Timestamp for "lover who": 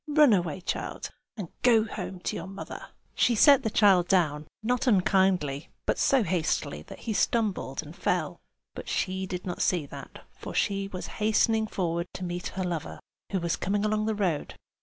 12.63-13.39